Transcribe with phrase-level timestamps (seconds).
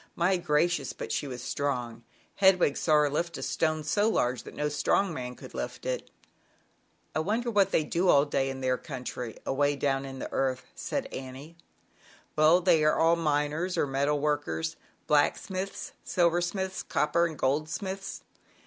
[0.15, 0.93] My gracious!
[0.93, 2.01] but she was strong!
[2.37, 6.01] Hedwig saw her lift a stone so large that n< strong man could lift it."
[6.01, 9.37] 60 ZAUBERLINDA, THE WISE WITCH." I wonder what they do all day in their country,
[9.45, 11.55] away down in the earth," said Annie.
[12.35, 14.75] "Well, they are all miners or metal workers;
[15.05, 18.23] blacksmiths, silversmiths, cop per and goldsmiths.